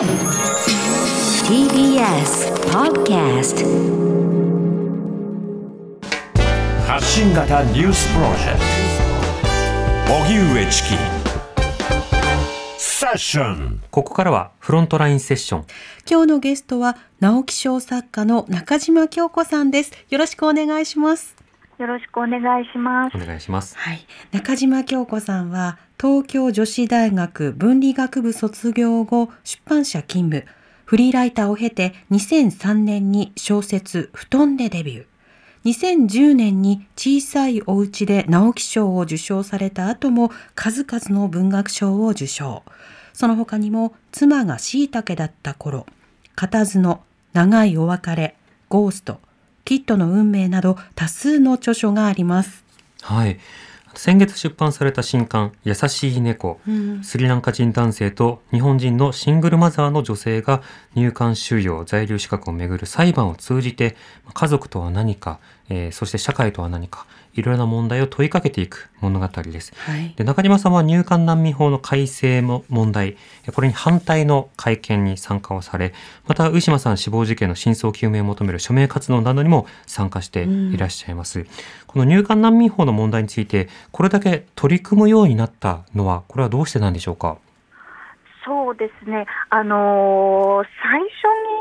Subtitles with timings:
[0.00, 0.16] TBS
[2.72, 3.60] Podcast
[6.86, 8.60] 発信型ニュースプロジェク
[10.08, 10.96] ト荻上チキ
[12.78, 15.66] セッションここからはフロントラインセッション。
[16.10, 19.92] 今日のゲストは直木賞作家の中島京子さんです。
[20.08, 21.36] よろしくお願いします。
[21.80, 23.18] よろしくお願いしますお。
[23.18, 23.74] 願いします。
[23.78, 30.46] はい、中島京子さんは東京女子大学文理学部卒業後出版社勤務
[30.84, 35.06] フリーライターを経て2003年に小説「布団」でデビュー
[35.64, 42.62] 2010年に小さいお家で直木賞を受賞された後も数々の文学賞を受賞
[43.14, 45.86] その他にも妻が椎茸だった頃
[46.34, 47.00] 片角
[47.32, 48.36] 長いお別れ
[48.68, 49.20] ゴースト
[49.70, 52.64] キッドの運命など多数の著書があります
[53.02, 53.38] はい。
[53.94, 56.58] 先月出版された新刊、優しい猫。
[56.66, 60.62] うんスリランカ人男性と日本人のシングルマザーの女性が
[60.96, 63.94] 入管収容、在留資格をめぐる裁判を通じて、
[64.34, 69.72] 家族とは何か、えーそして社会とは何か、いろいろな問題を問いかけていく物語です。
[69.76, 73.16] はいで中島さんは入管難民法の改正も問題、
[73.54, 75.94] これに反対の会見に参加をされ、
[76.26, 81.46] また、ウィシュマさん死亡事件の真相究明を求める署名活動などにも参加していらっしゃいます。
[81.86, 87.38] この入管難民法の問題について、これだけ取り組むようになったのは、これはどうしてなんでしょうか？
[88.44, 91.06] そうですね、あのー最初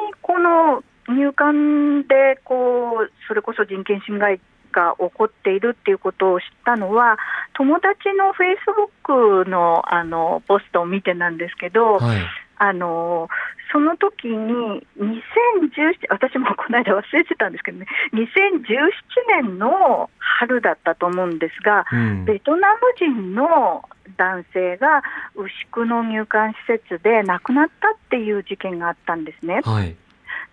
[0.07, 4.39] にこの入管でこう、それこそ人権侵害
[4.71, 7.17] が起こっているっていうことを知ったのは、
[7.53, 12.19] 友達のフェイスブックのあのポストを見てなんですけど、はい。
[12.61, 13.29] あの
[13.71, 22.25] その時に2017私もこの間忘れてたんですけどね2017年の春だったと思うんですが、うん。
[22.25, 23.83] ベトナム人の
[24.17, 25.03] 男性が
[25.35, 29.61] 牛久の入管施設で亡くなったっていう事件があったんですね。
[29.63, 29.95] はい。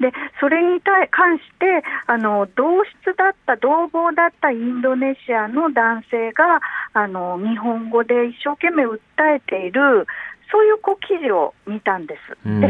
[0.00, 6.60] でそれに対関してあの同室だった同房だったインドネシアの男性が
[6.92, 8.98] あの日本語で一生懸命訴
[9.36, 10.06] えている
[10.50, 12.20] そういうこう記事を見たんです。
[12.46, 12.60] うん。
[12.60, 12.68] で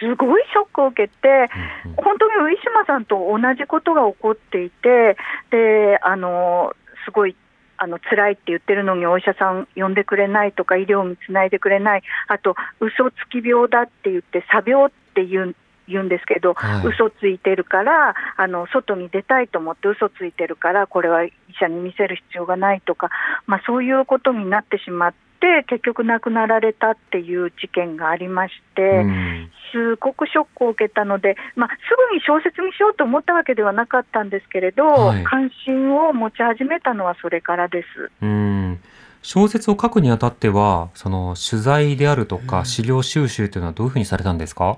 [0.00, 1.50] すごいショックを受けて、
[1.84, 5.16] うん本当にウィシュマさんと同じことが起こっていて、
[5.50, 6.74] であの
[7.04, 7.36] すごい
[7.76, 15.56] あの辛いって言ってるのにお医者さん呼んでくれないとか、医療につないでくれない、あと嘘つき病だって言って、詐病って言う
[15.90, 16.86] 言うんですけど、はい。
[16.86, 23.10] 嘘ついてるからあの、外に出たいと思って嘘ついてるから、これは医者に見せる必要がないとか、
[23.46, 28.82] まあ、そういうことになってしまって、結局亡くなられたっていう事件がありまして。
[28.82, 29.50] うん。
[29.72, 31.74] すごくショックを受けたので、まあ、す
[32.10, 35.22] ぐに小説にしようと思ったわけではなかったんですけれど、はい。
[35.22, 38.10] 関心を持ち始めたのはそれからです。
[38.20, 38.80] うん。
[39.22, 44.70] 小説を書くにあたっては、その取材であるとか資料収集というのはどういうふうにされたんですか？
[44.70, 44.76] うん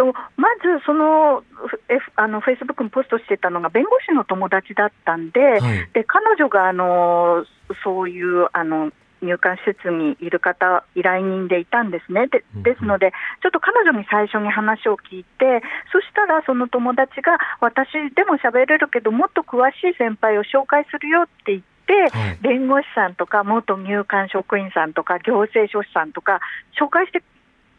[0.00, 1.44] とまずその、
[1.90, 5.60] F、あのフェイスブックにポストしてたのが弁護士の友達だったんで、はい。
[5.92, 7.44] で彼女があの
[7.84, 13.12] そういうあの入管施設にいる方、依頼人でいたんですね、でですので、
[13.42, 15.60] ちょっと彼女に最初に話を聞いて、
[15.92, 26.40] そしたらその友達が、私でも喋れるけど、もっと詳しい先輩を紹介するよって言って、はい弁護士さんとか、元入管職員さんとか、行政書士さんとか、
[26.80, 27.22] 紹介して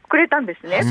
[0.08, 0.82] くれたんですね。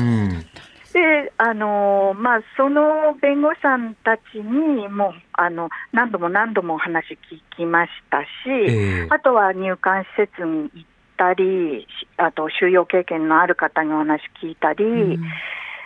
[0.93, 1.01] うん。
[1.25, 10.87] であのまあ、その弁護士さんたちにもうあの何度も何度もお話聞きましたし、ええあとは入管施設に行っ
[11.17, 15.19] たり、しあと収容経験のある方にお話聞いたり、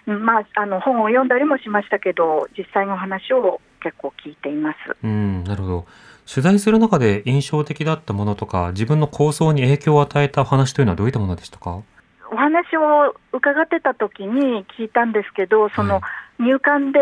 [0.06, 4.78] まあ、あの本を読んだりもしましたけど、実際の話を結構聞いています。
[5.04, 5.86] うん、なるほど。
[6.28, 11.82] 取材する中で印象的だったものとか、自分の構想に影響を与えた話というのはどういったものでしたか？
[12.32, 16.02] お話を伺ってた時に聞いたんですけど、そのは
[16.40, 17.00] 入管で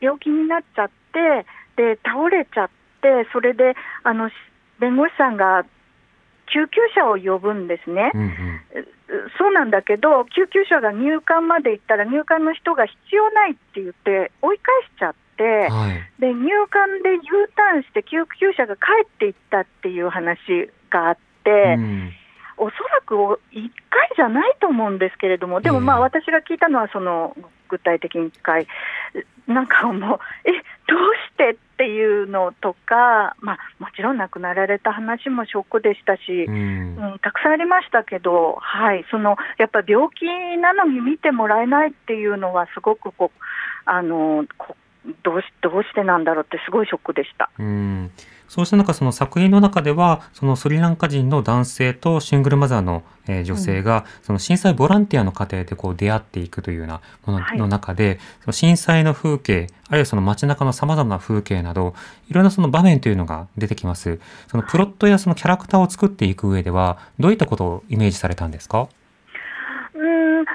[0.00, 2.70] 病気になっちゃって、で倒れちゃっ
[3.02, 4.32] て、それであのし
[4.80, 5.64] 弁護士さんが
[6.52, 8.10] 救急車を呼ぶんですね。
[8.14, 8.30] うんうん。
[9.38, 16.20] そうなんだけど、救急車が入管まで行ったら、入管の人が必要ないって言って、追い返しちゃって、はい。
[16.20, 17.20] で入管で U
[17.56, 20.38] ターンして救急車が帰っていったっていう話
[20.90, 22.12] があって、うん
[22.56, 26.02] おそらく1回じゃないと思うんですけれども、でもまあええ。
[26.02, 27.36] 私が聞いたのは、その
[27.68, 28.66] 具体的に1回、
[29.46, 30.52] なんかもう、え
[30.86, 36.96] どうしてっていうのとか、まあ、もちろん亡くなられた話もショックでしたし、うん。
[36.96, 40.26] うん、たくさんありましたけど、はい、そのやっぱ病気
[40.58, 43.40] なのに見てもらえないっていうのは、すごくこう
[43.86, 44.76] あのこ
[45.22, 47.50] どうしどうしてなんだろうって、すごいショックでした。
[47.58, 48.10] うん
[48.48, 57.58] そうした中、その作品の中では、そのスリランカ人の男性とシングルマザーの、えー女性が、その震災ボランティアの過程でこう出会っていくというようなものはい。
[57.58, 61.94] の中で、その震災の風景、あるいはその街中の様々な風景など、
[62.28, 64.20] いろんなその場面というのが出てきます。
[64.46, 68.88] そのプロットやそのキャラクターを作っていく上では、どういったことをイメージされたんですか？
[69.94, 70.50] うん、そ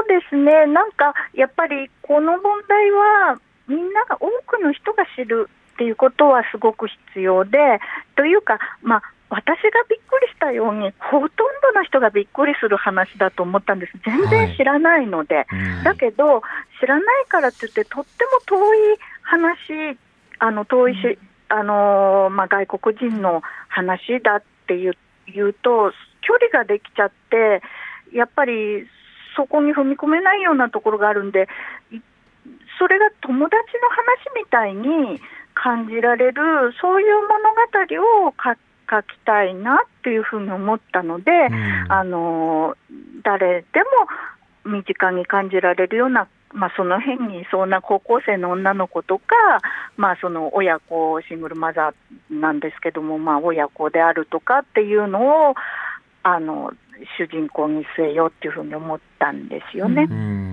[0.00, 5.48] うですね、なんかやっぱりこの問題は、みんなが多くの人が知る
[5.80, 7.80] っていうことはすごく必要で、
[8.14, 11.30] というか、まあ、私がびっくりしたように、ほとん
[11.62, 15.46] どの人がびっくりする話だと思ったんです、全然知らないので。
[15.50, 15.82] うん。
[15.82, 16.42] だけど、
[16.80, 19.98] 知らないからって言って、とっても遠い話、
[20.38, 21.18] あの遠いし、
[21.48, 24.98] あのーまあ、外国人の話だっていう
[25.32, 27.62] 言うと、距離ができちゃって、
[28.12, 28.86] やっぱり
[29.34, 31.48] そこに踏み込めないようなところがあるんで、
[31.90, 32.00] い
[32.80, 35.20] それが友達の話みたいに
[35.54, 36.42] 感じられる、
[36.80, 38.56] そういう物語を書
[38.90, 42.76] 書きたいなっていうふうに思ったので、うんあの
[43.22, 43.80] 誰で
[44.64, 49.24] も身近に感じられるような、まあ、その辺にいそうな高校生の女の子とか、
[49.96, 55.54] まあ、その親子、シングルマザーなんですけども、まあ、親子であるとかっていうのを
[56.22, 56.72] あの
[57.18, 60.06] 主人公に据えようっていうふうに思ったんですよね。
[60.10, 60.49] うん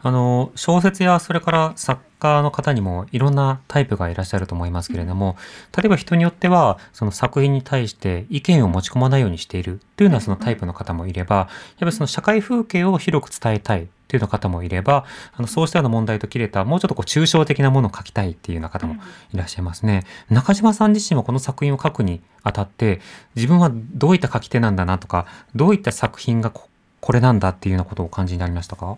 [0.00, 5.36] あの小説やそれから作家の方にもいろんなタイプがいらっしゃると思いますけれども、
[5.76, 11.48] 例えば人によってはその作品に対して意見を持ち込まないようにしているというようなそのタイプの方もいれば、やっ
[11.80, 15.04] ぱりその社会風景を広く伝えたいというような方もいれば、
[15.34, 18.94] あのそうしたような問題と切れたもうちょっとこう抽象的なものを書きたいっていうような方も
[19.34, 20.04] いらっしゃいますね。
[20.30, 23.00] 中島さん自身はこの作品を書くにあたって
[23.34, 26.68] 自分はどういった書き手なんだなとか、どういった作品がこ
[27.00, 28.96] これなんだっていうようなことをお感じになりましたか？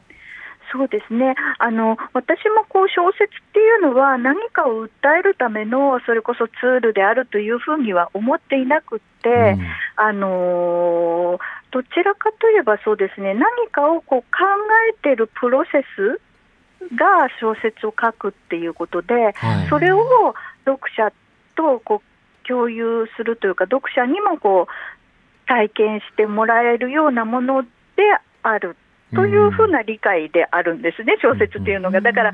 [0.72, 1.34] そうですね。
[1.58, 9.66] あの私もこう小説っていうのは何かを訴えるためのそれこそツールであるというふうには思っていなくって、うん。
[9.96, 13.34] あのーどちらかといえばそうですね。
[13.34, 14.26] 何かをこう考
[14.90, 16.18] えているプロセス
[16.96, 19.68] が小説を書くっていうことで、はい。
[19.68, 21.12] それを読者
[21.54, 27.68] とこう共有するというか読者にもこう体験してもらえるようなもので
[28.42, 28.76] ある
[29.14, 32.00] というふうな理解であるんですね、小説っていうのが。
[32.00, 32.32] だから、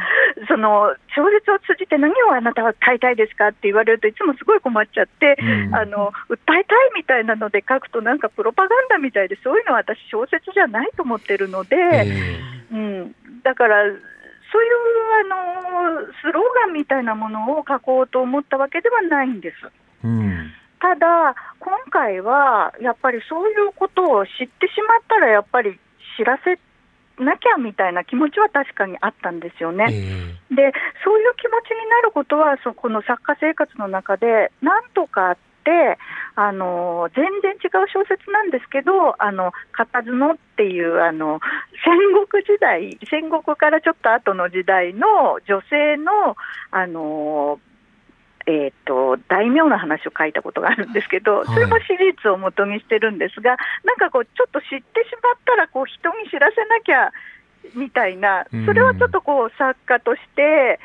[0.49, 5.75] その小説を通じて何をあなたは書いたいですかって言われるといつもすごい困っちゃって、うん。
[5.75, 12.41] あの訴えたいみたいなので書くとなんかプロパガンダみたいでそういうのは私小説じゃないと思ってるので、え
[12.73, 14.75] うん、だからそういう
[15.21, 19.57] あのスローガンみたいなものを書こうと思ったわけではないんです。
[20.05, 20.53] えうん。
[20.81, 25.81] ただ、今回はやっぱりそういうことを知ってしまったら、やっぱり
[26.17, 26.59] 知らせ
[27.23, 29.87] なきゃみたいな気持ちは確かにあったんですよね。
[29.89, 30.73] えで、
[31.05, 35.99] そういう気持ちになることは、そこの作家生活の中で、なんとかあって、
[36.37, 41.41] あの全然違う小説なんですけど、あの片角っていうあの
[41.85, 41.95] 戦
[42.29, 46.37] 国時代、戦国からちょっと後の時代の女性の
[46.71, 47.61] あの
[48.47, 51.47] えー、と大名の話を書いたことがあるんですけど、はい。
[51.47, 57.11] それも史実を元にしてるんですが、なんかこう、ちょっと知ってしまったらこう、人に知らせなきゃ
[57.75, 60.79] みたいなうん、それはちょっとこう作家として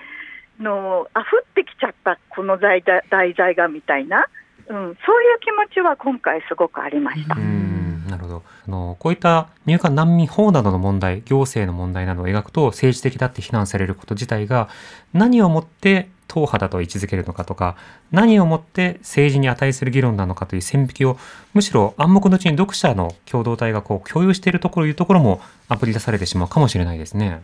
[0.59, 4.27] の、あふってきちゃった、この題材題材がみたいな、
[4.67, 4.95] うん、そういう
[5.39, 7.35] 気持ちは今回、すごくありました。
[7.35, 7.69] うん。
[8.07, 8.43] なるほど。
[8.67, 14.69] あのこういった入管難民法などの問題行政の問題などを描くと政治的だって非難されること自体が
[15.13, 17.75] 何をもって党派だと位置づけるのかとか
[18.11, 21.17] 何をもって政治に値する議論なのかという線引きを
[21.53, 27.41] むしろ暗黙のうちに読者の共同体がこう共有しているところいうところもあぶり出されてしまうかもしれないですね。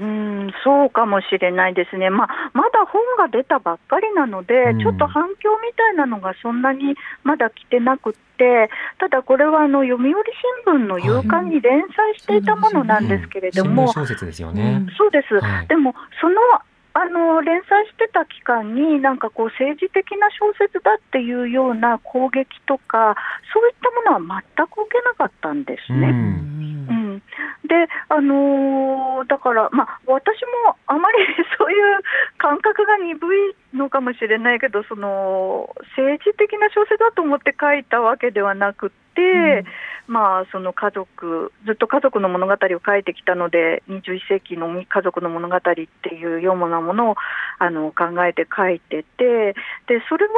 [0.00, 10.12] うん、そうかもしれないですね、まあ、まだ本が出たばっかりなので、うんちょっと反響みたいなのがそんなにまだ来てなくって、ただこれはあの読売
[10.66, 14.84] 新聞の夕刊に連載していたものなんですけれども、新聞小説ですよね。
[14.98, 16.34] そうです、はいでもその
[16.96, 23.16] あの連載してた期間に、なんかこう、政治的な小説だっていうような攻撃とか、
[23.52, 26.06] そういったものは全く受けなかったんですね。
[26.06, 26.53] うん、
[27.66, 31.18] で、あのーだから、まあ、私もあまり
[31.58, 32.00] そういう
[32.38, 39.64] 感覚が鈍いのかもしれないけど、その政治的な小説だと思って書いたわけではなくて、
[40.06, 47.16] まあ、その家族、ずっと家族の物語を書いてきたので、21世紀の家族の物語っていうようなものを
[47.58, 49.54] あの考えて書いてて、
[49.86, 50.32] でそれは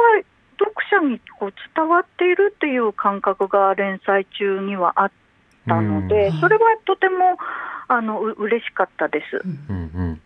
[0.59, 5.11] 読者にこう伝わっているっていう感覚が連載中にはあっ
[5.67, 6.39] たので、うん。
[6.39, 7.37] それはとても
[7.87, 9.41] あのう嬉しかったです。
[9.69, 10.21] うんうん、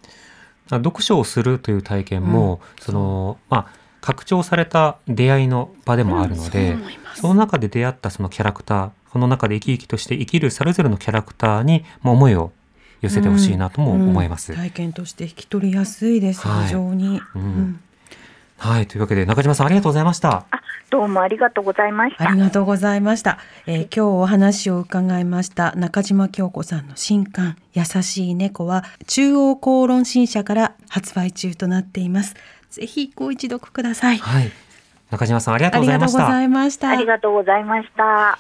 [0.70, 6.78] 読書をするという体験も、そのまあ拡張された出会いの場でもあるので、
[7.16, 12.52] その中で出会ったそのキャラクターこの中で生き生きとして生きるそれぞれのキャラクターにも思いを
[13.02, 14.54] 寄せてほしいなとも思います。
[14.54, 14.58] うん。
[14.58, 16.64] 体験として引き取りやすいです、はい。
[16.66, 17.42] 非常に、うん。
[17.42, 17.80] うん
[18.62, 20.46] はいというわけで中島さんありがとうございました。
[20.52, 22.30] あどうもありがとうございました。
[22.30, 22.40] あり。
[22.40, 32.36] がとうございました、えー今日お話を伺いました中島京子さんの新刊優しい猫は中央公論新社から発売中となっています。
[32.70, 34.20] ぜひご一読ください。
[34.20, 34.52] はい。
[35.10, 36.20] 中島さんありがとあうございました。
[36.20, 36.90] りがとうございました。
[36.90, 38.38] ありがとうございました。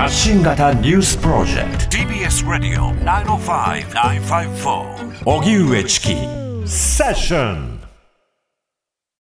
[0.00, 1.96] 発信型ニュースプロジェクト。
[1.96, 6.14] TBS Radio 905-954荻上チキ。
[6.66, 7.73] セッション